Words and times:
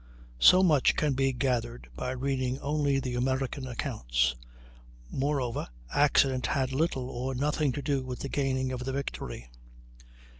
So 0.39 0.63
much 0.63 0.95
can 0.95 1.13
be 1.13 1.31
gathered 1.31 1.87
by 1.95 2.09
reading 2.13 2.57
only 2.61 2.99
the 2.99 3.13
American 3.13 3.67
accounts. 3.67 4.35
Moreover 5.11 5.67
accident 5.93 6.47
had 6.47 6.71
little 6.71 7.07
or 7.07 7.35
nothing 7.35 7.71
to 7.73 7.83
do 7.83 8.01
with 8.03 8.21
the 8.21 8.27
gaining 8.27 8.71
of 8.71 8.83
the 8.83 8.93
victory. 8.93 9.51